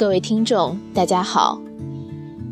[0.00, 1.60] 各位听众，大家好。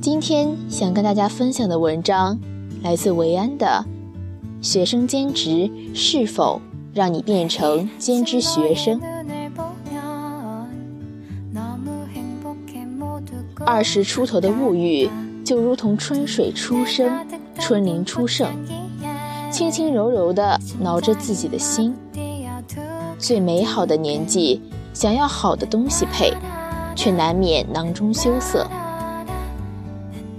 [0.02, 2.38] 今天想跟大家分享的文章
[2.82, 3.86] 来自维安的
[4.66, 6.60] 《学生兼职是否
[6.92, 9.00] 让你变成兼职学生》。
[13.64, 15.08] 二十出头的物欲
[15.42, 17.26] 就如同春水初生，
[17.58, 18.46] 春林初盛，
[19.50, 21.96] 轻轻柔柔地挠着自己的心。
[23.18, 24.60] 最美好的年纪，
[24.92, 26.34] 想要好的东西配。
[26.98, 28.66] 却难免囊中羞涩。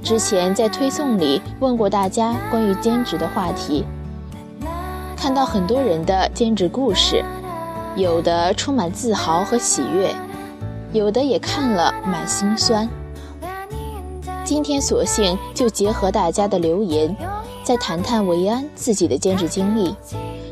[0.04, 3.86] 之前在推送里问过大家关于兼职的话题，
[5.16, 7.23] 看到很多人的兼职故事，
[7.95, 10.14] 有的充满自豪和喜悦，
[10.91, 12.89] 有的也看了满心酸。
[14.44, 17.16] 今天索性就结合大家的留言，
[17.64, 19.95] 再谈谈维安自己的兼职经历，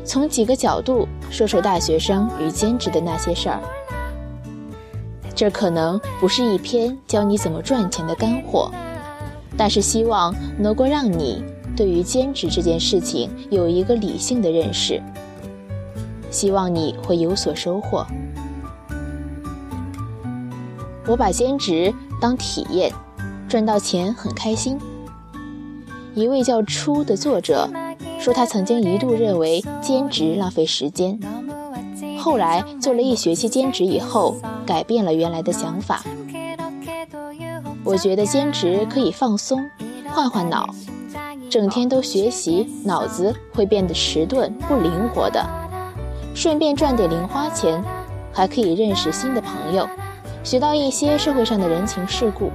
[0.06, 3.60] 从几个角度说说大学生与兼职的那些事儿。
[5.38, 8.72] 这可能不是一篇教你怎么赚钱的干货，
[9.56, 11.44] 但是希望能够让你
[11.76, 15.00] 对于兼职这件事情有一个理性的认识。
[16.28, 18.04] 希望你会有所收获。
[21.06, 22.92] 我把兼职当体验，
[23.48, 24.76] 赚到钱很开心。
[26.16, 27.70] 一位叫初的作者
[28.18, 31.20] 说，他曾经一度认为兼职浪费时间。
[32.28, 36.02] 后来做了一学期兼职以后，改变了原来的想法。
[37.82, 39.58] 我觉得兼职可以放松，
[40.10, 40.68] 换换脑。
[41.48, 45.42] 整天都学习，脑子会变得迟钝不灵活的。
[46.34, 47.82] 顺便赚点零花钱，
[48.30, 49.88] 还可以认识新的朋友，
[50.44, 52.50] 学到一些社会上的人情世故。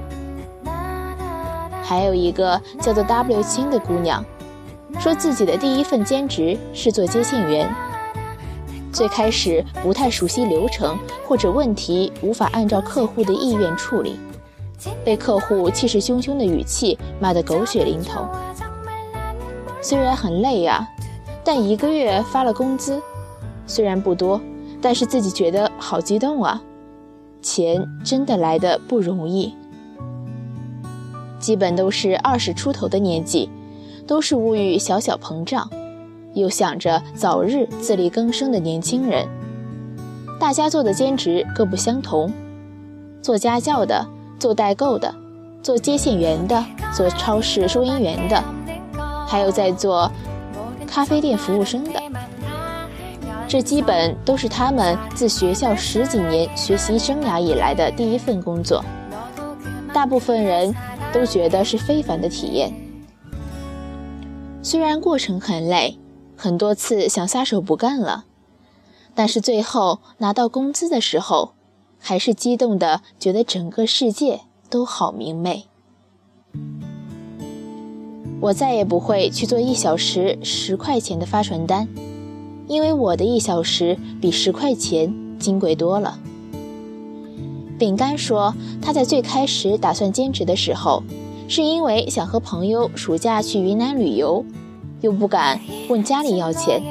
[1.82, 4.24] 还有一个叫做 W 青的姑娘，
[5.00, 7.68] 说自己的第一份兼职是做接线员。
[8.94, 14.16] 最开始不太熟悉流程，或者问题无法按照客户的意愿处理，
[15.04, 18.24] 被客户气势汹汹的语气骂得狗血淋头。
[19.82, 20.88] 虽然很累呀，
[21.42, 23.02] 但一个月发了工资，
[23.66, 24.40] 虽然不多，
[24.80, 26.62] 但是自己觉得好激动啊！
[27.42, 29.52] 钱真的来的不容易。
[31.40, 33.50] 基本都是二十出头的年纪，
[34.06, 35.68] 都是物欲小小膨胀。
[36.34, 39.26] 又想着早日自力更生的年轻人，
[40.38, 42.32] 大家做的兼职各不相同，
[43.22, 44.06] 做家教的，
[44.38, 45.14] 做代购的，
[45.62, 48.42] 做接线员的，做超市收银员的，
[49.26, 50.10] 还有在做
[50.86, 52.02] 咖啡店服务生的。
[53.46, 58.84] 这基本都是他们自学校十几年学习生涯以来的第一份工作，
[59.92, 60.74] 大部分人
[61.12, 62.72] 都觉得是非凡的体验，
[64.62, 65.96] 虽然过程很累。
[66.36, 68.24] 很多次想撒手不干了，
[69.14, 71.54] 但是最后拿到工资的时候，
[71.98, 75.66] 还是激动的，觉得整个世界都好明媚。
[78.40, 81.88] 我再也不会去做一小时十块钱的发传单，
[82.66, 86.18] 因为我的一小时比十块钱金贵多了。
[87.78, 91.02] 饼干说，他在最开始打算兼职的时候，
[91.48, 94.44] 是因为想和朋友暑假去云南旅游。
[95.04, 95.60] 又不敢
[95.90, 96.82] 问家里要钱，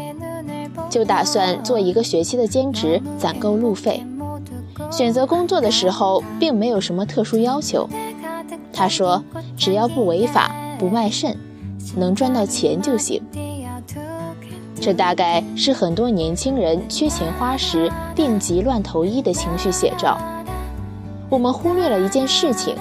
[0.88, 4.06] 就打算做一个学期的兼职，攒够路费。
[4.91, 7.90] 选择工作的时候，并没有什么特殊要求。
[8.72, 9.23] 他说
[9.57, 11.35] ：“只要不违法、不卖肾，
[11.96, 13.19] 能赚到钱就行。”
[14.79, 20.19] 这大概是很多年轻人缺钱花时病急乱投医的情绪写照。
[21.31, 22.75] 我们忽略了一件事情：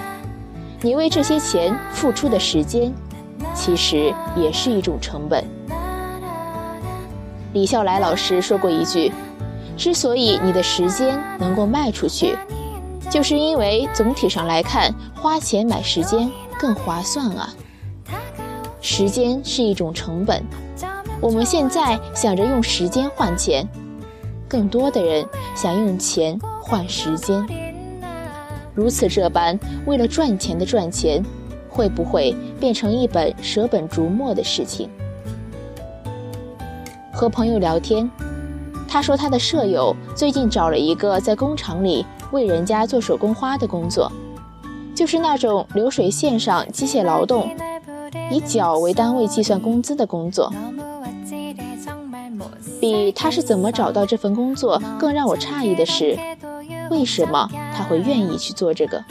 [0.83, 2.93] 你为这些钱付出的时间。
[3.53, 5.43] 其实也是一种成本。
[7.53, 9.11] 李笑来老师说过一句
[9.77, 12.35] ：“之所以你的时间能够卖出去，
[13.09, 17.53] 就是因为总体上来看，花钱买时间更划算啊。
[18.81, 20.43] 时间是一种成本，
[21.21, 23.67] 我们现在想着用时间换钱，
[24.47, 25.25] 更多的人
[25.55, 27.45] 想用钱换时间。
[28.73, 31.23] 如此这般，为了赚钱的赚钱。”
[31.73, 34.87] 会不会变成一本舍本逐末的事情？
[37.11, 38.09] 和朋友聊天，
[38.87, 44.11] 他说他的舍友最近找了一个在工厂里为人家做手工花的工作，
[44.93, 47.49] 就是那种流水线上机械劳动，
[48.31, 50.53] 以角为单位计算工资的工作。
[52.79, 56.17] 比他是怎么找到这份工作更让我诧异的是，
[56.91, 59.01] 为什么他会愿意去做这个？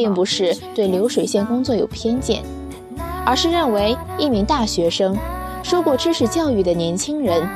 [0.00, 2.42] 并不是对流水线工作有偏见，
[3.26, 5.14] 而是认为一名大学生、
[5.62, 7.46] 受过知识教育的年轻人，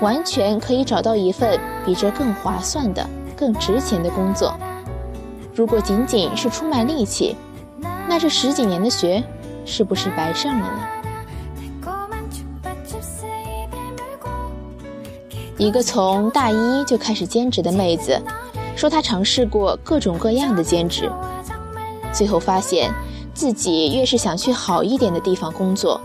[0.00, 3.04] 完全可以找到一份比这更划算的、
[3.36, 4.54] 更值钱的工作。
[5.52, 7.34] 如果仅仅是出卖力气，
[8.08, 9.20] 那这十几年的学
[9.64, 10.78] 是不是白上了呢？
[15.56, 18.22] 一个从大一就开始兼职的妹子
[18.76, 21.10] 说，她尝试过各种各样的兼职，
[22.18, 22.92] 最后发现
[23.32, 26.00] 自己越是想去好一点的地方工作，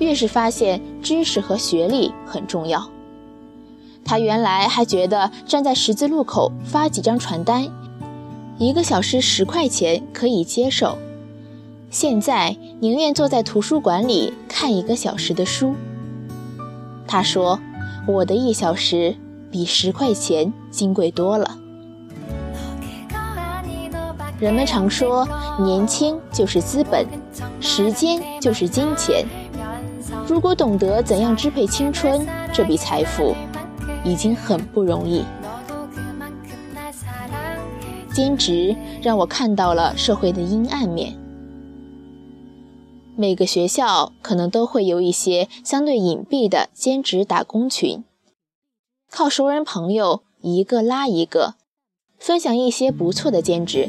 [0.00, 2.84] 越是发现知识和学历很重要。
[4.04, 7.68] 他原来还觉得站在十字路口发几张传单，
[8.58, 10.98] 一个小时十块钱可以接受，
[11.90, 15.76] 现在宁愿坐在图书馆里看一个小时的书。
[17.06, 17.60] 他说。
[18.04, 19.14] 我的一小时
[19.48, 21.56] 比十块钱金贵多了。
[24.42, 25.24] 人们常说，
[25.60, 27.06] 年轻就是资本，
[27.60, 29.24] 时间就是金钱。
[30.26, 33.36] 如果懂得怎样支配青春这笔财富，
[34.04, 35.24] 已经很不容易。
[38.12, 41.16] 兼职让我看到了社会的阴暗面。
[43.14, 48.02] 每个学校可能都会有一些相对隐蔽的兼职打工群，
[49.08, 51.54] 靠熟人朋友一个拉一个，
[52.18, 53.88] 分享一些不错的兼职。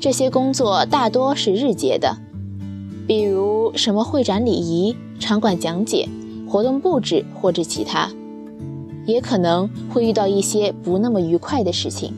[0.00, 2.16] 这些工作大多是日结的，
[3.06, 6.08] 比如什么会展礼仪、场馆讲解、
[6.48, 8.10] 活动布置或者其他，
[9.04, 12.14] 也可能会遇到一些不那么愉快的事情。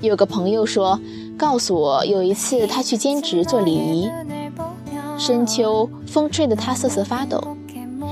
[0.00, 0.98] 有个朋友说。
[1.38, 4.08] 告诉我，有一次他去兼职做礼仪，
[5.16, 7.40] 深秋风吹得他瑟瑟发抖。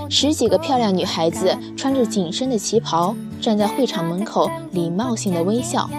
[0.09, 5.91] 十几个漂亮女孩子穿着紧身的旗袍，站在会场门口，礼貌性的微笑。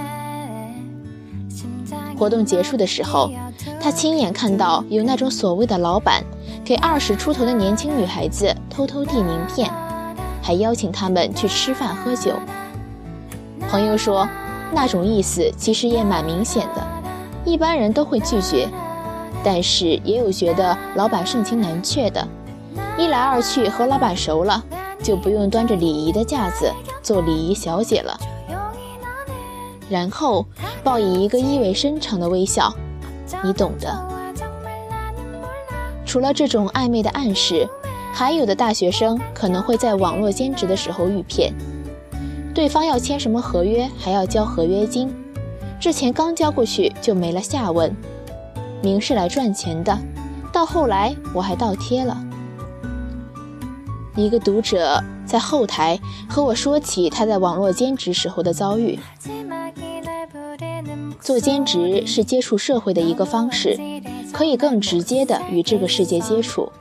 [2.17, 3.29] 活动结束的时候，
[3.79, 6.23] 他亲眼看到有那种所谓的老板
[6.65, 9.71] 给二十出头的年轻女孩子偷偷递名片，
[10.41, 12.33] 还邀请他们去吃饭喝酒。
[13.69, 14.27] 朋友说，
[14.73, 16.85] 那种意思其实也蛮明显的。
[17.45, 18.67] 一般人都会拒绝，
[19.43, 22.27] 但是也有觉得老板盛情难却的。
[22.97, 24.63] 一来二去和老板熟了，
[25.03, 26.71] 就不用端着礼仪的架子
[27.03, 28.19] 做礼仪小姐了。
[29.89, 30.45] 然后
[30.83, 32.73] 报以一个意味深长的微笑，
[33.43, 34.07] 你懂的。
[36.05, 37.67] 除了这种暧昧的暗示，
[38.13, 41.53] 还有的大学生可能会在网络兼职的时候遇骗，
[42.53, 45.13] 对方要签什么合约，还要交合约金。
[45.79, 47.95] 这钱刚交过去就没了下文，
[48.81, 49.97] 明是来赚钱的，
[50.51, 52.17] 到后来我还倒贴了。
[54.15, 58.97] 一个读者在后台和我说起他在网络兼职时候的遭遇。
[61.19, 63.77] 做兼职是接触社会的一个方式，
[64.31, 66.71] 可以更直接的与这个世界接触。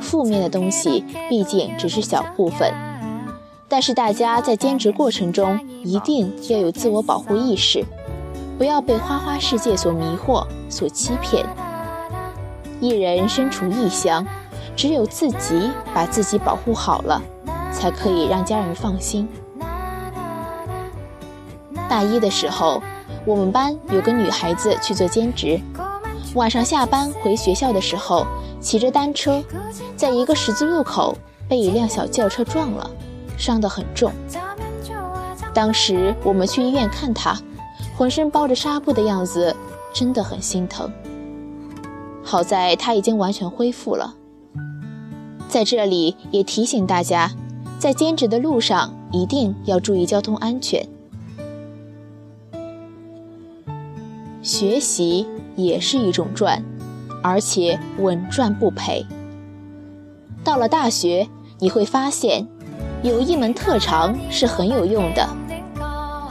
[0.00, 2.72] 负面的东西毕竟只是小部分，
[3.68, 7.84] 但是大家在兼职过程中一定要有自我保护意识。
[8.56, 11.46] 不要被花花世界所迷惑、所欺骗。
[12.80, 14.26] 一人身处异乡，
[14.74, 17.22] 只有自己把自己保护好了，
[17.72, 19.28] 才可以让家人放心。
[21.88, 22.82] 大一的时候，
[23.24, 25.60] 我们班有个女孩子去做兼职，
[26.34, 28.26] 晚上下班回学校的时候，
[28.60, 29.42] 骑着单车，
[29.96, 31.16] 在一个十字路口
[31.48, 32.90] 被一辆小轿车撞了，
[33.36, 34.12] 伤得很重。
[35.52, 37.38] 当时我们去医院看她。
[37.96, 39.56] 浑身包着纱布的样子，
[39.92, 40.88] 真的很心疼。
[42.22, 44.14] 好在她已经完全恢复了。
[45.48, 47.32] 在这里也提醒大家，
[47.80, 50.86] 在兼职的路上一定要注意交通安全。
[54.42, 55.26] 学习
[55.56, 56.62] 也是一种赚，
[57.22, 59.04] 而且稳赚不赔。
[60.44, 61.26] 到了大学，
[61.58, 62.46] 你会发现，
[63.02, 65.28] 有一门特长是很有用的。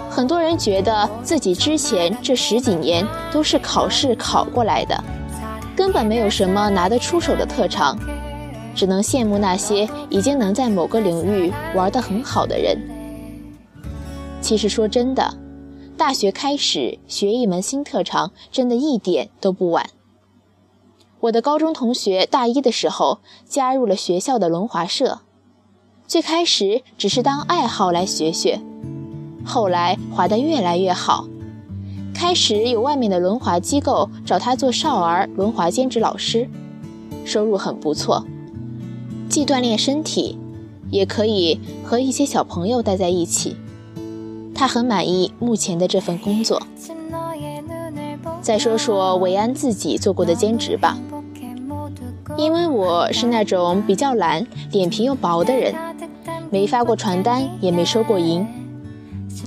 [0.09, 5.03] 很多人觉得自己之前这十几年都是考试考过来的，
[5.75, 7.99] 根本没有什么拿得出手的特长，
[8.73, 12.75] 只能羡慕那些已经能在某个领域玩得很好的人。
[14.41, 15.31] 其实说真的，
[15.97, 19.89] 大学开始学一门新特长，真的一点都不晚。
[21.21, 25.21] 我的高中同学大一的时候加入了学校的轮滑社，
[26.05, 28.61] 最开始只是当爱好来学学。
[29.43, 31.27] 后来滑得越来越好，
[32.13, 36.47] 开始有外面的轮滑机构找他做少儿轮滑兼职老师，
[37.25, 38.23] 收入很不错，
[39.27, 40.37] 既锻炼身体，
[40.91, 43.55] 也可以和一些小朋友待在一起。
[44.57, 46.61] 他很满意目前的这份工作。
[48.41, 50.97] 再说说韦安自己做过的兼职吧，
[52.35, 55.75] 因为我是那种比较懒、脸皮又薄的人，
[56.49, 58.47] 没发过传单，也没收过银。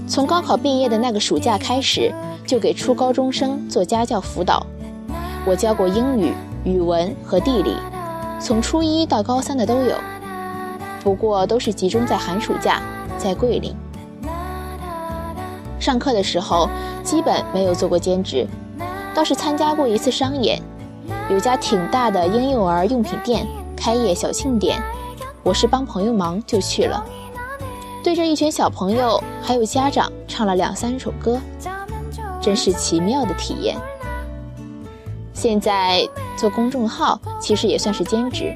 [0.07, 2.15] 从高考毕业的那个暑假开始，
[2.47, 4.65] 就给初高中生做家教辅导。
[5.45, 7.75] 我教过英语、语文和地理，
[8.39, 9.97] 从初一到高三的都有，
[11.03, 12.81] 不过都是集中在寒暑假，
[13.19, 13.75] 在桂林。
[15.91, 16.69] 上课的时候
[17.03, 18.47] 基本没有做过兼职，
[19.13, 20.63] 倒是参加过一次商演，
[21.29, 23.45] 有家挺大的婴幼儿用品店
[23.77, 24.81] 开业小庆典，
[25.43, 27.05] 我是帮朋友忙就去了。
[28.05, 31.41] 对着一群小朋友还有家长唱了两三首歌，
[32.41, 33.77] 真是奇妙的体验。
[35.35, 38.55] 现在做公众号其实也算是兼职，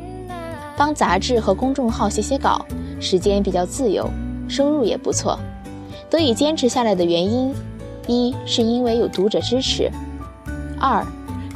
[0.76, 2.64] 帮杂志和公众号写写稿，
[3.00, 4.08] 时间比较自由，
[4.48, 5.36] 收入也不错。
[6.10, 7.54] 得以坚持下来的原因，
[8.06, 9.90] 一是因为有读者支持，
[10.78, 11.04] 二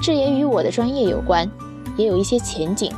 [0.03, 1.49] 这也与我的专业有关，
[1.97, 2.93] 也有一些前景。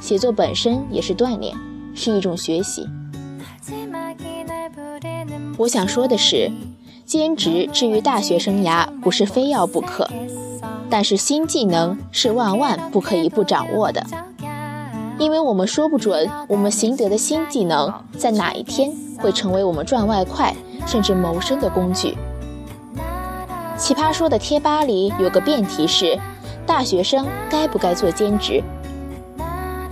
[0.00, 1.54] 写作本身也是锻炼，
[1.94, 2.86] 是一种学习。
[5.56, 6.50] 我想说的是，
[7.04, 10.08] 兼职至于大学生涯不是非要不可，
[10.90, 14.04] 但是新技能是万万不可以不掌握的，
[15.18, 20.54] 因为我们说不准我们习得的新技能在哪一天会成为我们赚外快
[20.86, 22.16] 甚至谋生的工具。
[23.78, 26.18] 奇葩说的贴吧里有个辩题是：
[26.66, 28.62] 大学生该不该做兼职？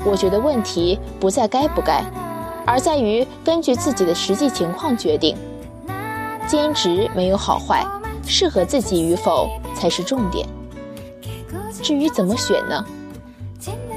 [0.04, 2.04] 我觉得问题不在该不该，
[2.66, 5.36] 而在于根据自己的实际情况决定。
[6.46, 7.82] 兼职没有好坏，
[8.26, 10.46] 适合自己与否才是重点。
[11.82, 12.84] 至于怎么选呢？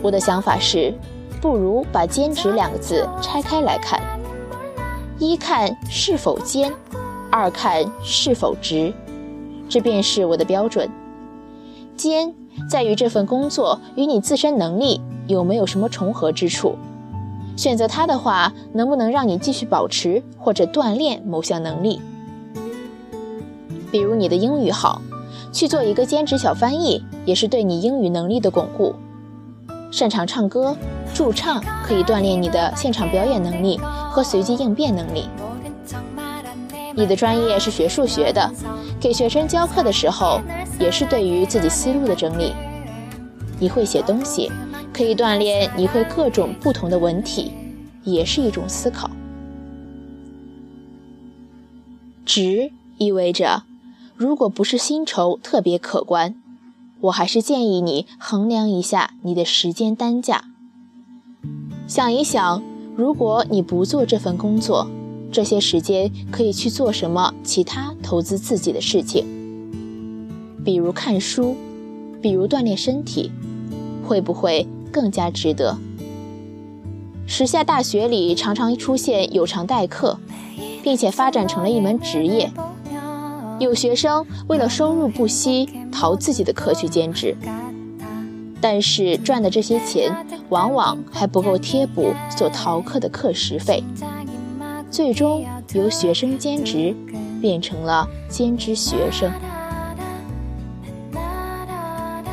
[0.01, 0.93] 我的想法是，
[1.41, 4.01] 不如把“兼职”两个字拆开来看：
[5.19, 6.71] 一看是否兼，
[7.31, 8.93] 二看是否职，
[9.69, 10.89] 这便是我的标准。
[11.95, 12.33] 兼
[12.69, 16.75] 在于这份工作与你自身能力有没有什么重合之处。
[17.55, 21.99] 选择它的话，能不能让你继续保持或者锻炼某项能力？
[23.91, 25.01] 比如你的英语好，
[25.51, 28.93] 去做一个兼职小翻译，也是对你英语能力的巩固。
[29.89, 30.75] 擅长唱歌，
[31.17, 35.27] 驻唱可以锻炼你的现场表演能力和随机应变能力。
[36.95, 38.47] 你的专业是学数学的，
[38.99, 40.39] 给学生教课的时候，
[40.79, 42.53] 也是对于自己思路的整理。
[43.59, 44.51] 你会写东西，
[44.93, 47.51] 可以锻炼你会各种不同的文体，
[48.03, 49.09] 也是一种思考。
[52.27, 53.63] 值意味着。
[54.15, 56.35] 如果不是薪酬特别可观，
[57.01, 60.43] 我还是建议你衡量一下你的时间单价。
[61.87, 62.61] 想一想，
[62.97, 64.85] 如果你不做这份工作，
[65.31, 69.25] 这些时间可以去做什么其他投资自己的事情？
[70.65, 71.55] 比如看书，
[72.21, 73.31] 比如锻炼身体，
[74.05, 75.77] 会不会更加值得？
[77.25, 80.19] 时下大学里常常出现有偿代课，
[80.83, 82.51] 并且发展成了一门职业。
[83.59, 87.35] 有学生为了收入不息，逃自己的课去兼职，
[88.59, 90.11] 但是赚的这些钱
[90.49, 93.83] 往往还不够贴补所逃课的课时费，
[94.89, 96.95] 最终由学生兼职
[97.39, 99.31] 变成了兼职学生。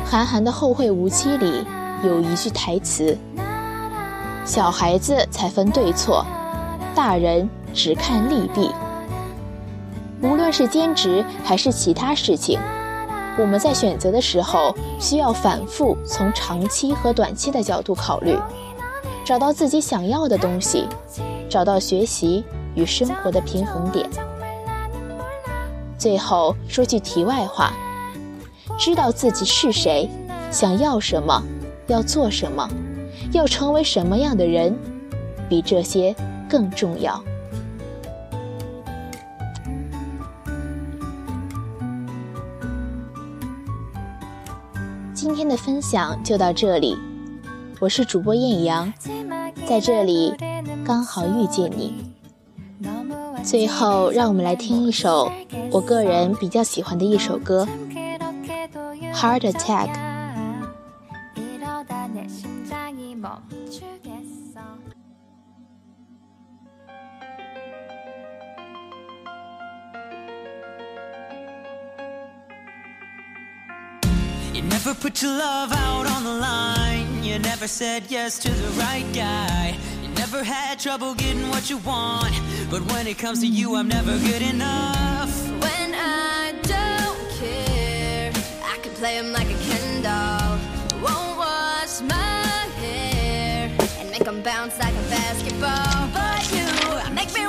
[0.03, 1.65] 韩寒的《后会无期》里
[2.03, 3.17] 有一句台词
[4.45, 6.25] ：“小孩子才分对错，
[6.95, 8.71] 大人只看利弊。”
[10.23, 12.57] 无论是兼职还是其他事情，
[13.37, 18.37] 我们在选择的时候需要反复从长期和短期的角度考虑，
[19.25, 20.87] 找到自己想要的东西，
[21.49, 22.43] 找到学习
[22.75, 24.09] 与生活的平衡点。
[25.97, 27.73] 最后说句题外话，
[28.77, 30.09] 知道自己是谁，
[30.49, 31.43] 想要什么，
[31.87, 32.69] 要做什么，
[33.33, 34.77] 要成为什么样的人，
[35.49, 36.15] 比这些
[36.49, 37.21] 更重要。
[45.25, 46.95] 今天的分享就到这里，
[47.79, 48.93] 我是主播艳阳，
[49.67, 50.31] 在这里
[50.85, 52.13] 刚好遇见你。
[53.43, 55.31] 最后，让我们来听一首
[55.71, 57.67] 我个人比较喜欢的一首歌，
[59.15, 59.95] 《Heart Attack》。
[74.85, 77.23] Never put your love out on the line.
[77.23, 79.75] You never said yes to the right guy.
[80.03, 82.35] You never had trouble getting what you want.
[82.69, 85.31] But when it comes to you, I'm never good enough.
[85.59, 88.31] When I don't care,
[88.63, 90.59] I can play him like a Ken doll.
[91.01, 92.45] Won't wash my
[92.81, 96.09] hair and make him bounce like a basketball.
[96.13, 97.44] But you make me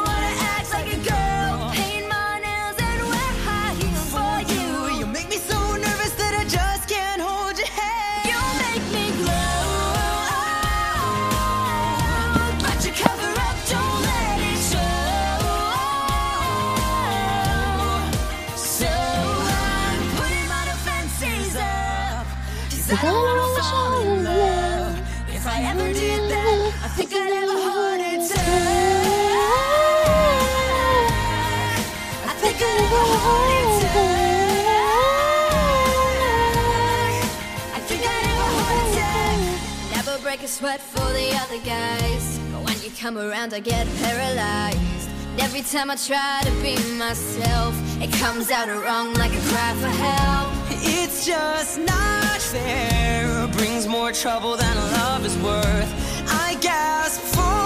[40.38, 42.38] I a sweat for the other guys.
[42.52, 45.08] But when you come around, I get paralyzed.
[45.30, 49.72] And every time I try to be myself, it comes out wrong like a cry
[49.80, 50.52] for help.
[50.82, 53.46] It's just not fair.
[53.52, 55.92] Brings more trouble than love is worth.
[56.28, 57.65] I gasp for.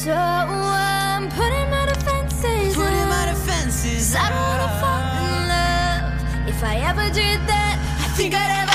[0.00, 3.08] So um, I'm putting my defenses Putting up.
[3.10, 8.32] my defenses I don't wanna fall in love If I ever did that, I think
[8.34, 8.69] I'd ever